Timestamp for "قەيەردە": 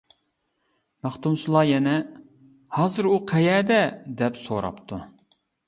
3.35-3.81